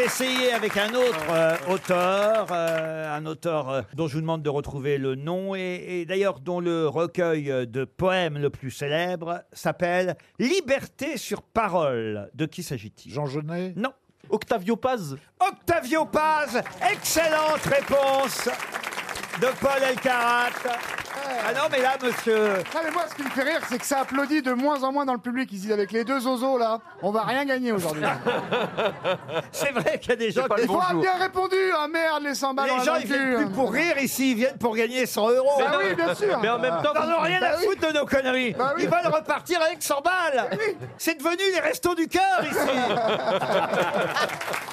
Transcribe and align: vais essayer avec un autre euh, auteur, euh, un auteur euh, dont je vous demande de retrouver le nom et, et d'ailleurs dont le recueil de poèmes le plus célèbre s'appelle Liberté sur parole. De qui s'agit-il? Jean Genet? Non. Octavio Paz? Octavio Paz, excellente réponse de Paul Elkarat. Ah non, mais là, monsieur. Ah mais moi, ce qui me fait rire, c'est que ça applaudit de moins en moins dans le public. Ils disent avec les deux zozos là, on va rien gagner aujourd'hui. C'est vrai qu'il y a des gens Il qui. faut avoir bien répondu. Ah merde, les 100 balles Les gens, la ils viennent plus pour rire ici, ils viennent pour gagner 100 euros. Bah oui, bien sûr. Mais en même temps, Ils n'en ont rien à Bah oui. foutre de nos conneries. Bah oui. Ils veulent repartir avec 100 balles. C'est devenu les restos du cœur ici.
vais 0.00 0.06
essayer 0.06 0.52
avec 0.52 0.76
un 0.76 0.94
autre 0.94 1.26
euh, 1.30 1.56
auteur, 1.68 2.46
euh, 2.50 3.16
un 3.16 3.26
auteur 3.26 3.68
euh, 3.68 3.82
dont 3.94 4.08
je 4.08 4.14
vous 4.14 4.20
demande 4.20 4.42
de 4.42 4.48
retrouver 4.48 4.98
le 4.98 5.14
nom 5.14 5.54
et, 5.54 5.84
et 5.88 6.06
d'ailleurs 6.06 6.40
dont 6.40 6.60
le 6.60 6.88
recueil 6.88 7.66
de 7.66 7.84
poèmes 7.84 8.38
le 8.38 8.50
plus 8.50 8.70
célèbre 8.70 9.42
s'appelle 9.52 10.16
Liberté 10.38 11.16
sur 11.16 11.42
parole. 11.42 12.30
De 12.34 12.46
qui 12.46 12.62
s'agit-il? 12.62 13.12
Jean 13.12 13.26
Genet? 13.26 13.74
Non. 13.76 13.92
Octavio 14.30 14.76
Paz? 14.76 15.16
Octavio 15.40 16.06
Paz, 16.06 16.62
excellente 16.90 17.62
réponse 17.64 18.48
de 19.40 19.48
Paul 19.60 19.82
Elkarat. 19.82 20.50
Ah 21.50 21.54
non, 21.54 21.62
mais 21.70 21.82
là, 21.82 21.92
monsieur. 22.02 22.54
Ah 22.74 22.78
mais 22.84 22.90
moi, 22.92 23.02
ce 23.08 23.14
qui 23.14 23.22
me 23.24 23.30
fait 23.30 23.42
rire, 23.42 23.60
c'est 23.68 23.78
que 23.78 23.86
ça 23.86 24.00
applaudit 24.00 24.42
de 24.42 24.52
moins 24.52 24.82
en 24.84 24.92
moins 24.92 25.04
dans 25.04 25.12
le 25.14 25.18
public. 25.18 25.48
Ils 25.52 25.60
disent 25.60 25.72
avec 25.72 25.90
les 25.90 26.04
deux 26.04 26.20
zozos 26.20 26.58
là, 26.58 26.78
on 27.02 27.10
va 27.10 27.22
rien 27.22 27.44
gagner 27.44 27.72
aujourd'hui. 27.72 28.04
C'est 29.52 29.72
vrai 29.72 29.98
qu'il 29.98 30.10
y 30.10 30.12
a 30.12 30.16
des 30.16 30.30
gens 30.30 30.44
Il 30.56 30.60
qui. 30.62 30.66
faut 30.66 30.74
avoir 30.74 30.94
bien 30.94 31.14
répondu. 31.18 31.56
Ah 31.76 31.88
merde, 31.88 32.22
les 32.22 32.34
100 32.34 32.54
balles 32.54 32.70
Les 32.78 32.84
gens, 32.84 32.94
la 32.94 33.00
ils 33.00 33.06
viennent 33.06 33.36
plus 33.36 33.50
pour 33.50 33.72
rire 33.72 33.98
ici, 33.98 34.32
ils 34.32 34.36
viennent 34.36 34.58
pour 34.58 34.76
gagner 34.76 35.06
100 35.06 35.30
euros. 35.30 35.50
Bah 35.58 35.72
oui, 35.78 35.94
bien 35.94 36.14
sûr. 36.14 36.38
Mais 36.40 36.48
en 36.48 36.58
même 36.58 36.80
temps, 36.82 36.92
Ils 36.94 37.08
n'en 37.08 37.16
ont 37.18 37.20
rien 37.20 37.38
à 37.38 37.40
Bah 37.40 37.56
oui. 37.58 37.64
foutre 37.66 37.92
de 37.92 37.98
nos 37.98 38.06
conneries. 38.06 38.52
Bah 38.52 38.72
oui. 38.76 38.84
Ils 38.84 38.88
veulent 38.88 39.12
repartir 39.12 39.60
avec 39.62 39.82
100 39.82 40.00
balles. 40.02 40.50
C'est 40.98 41.18
devenu 41.18 41.42
les 41.52 41.60
restos 41.60 41.94
du 41.94 42.06
cœur 42.06 42.44
ici. 42.44 42.58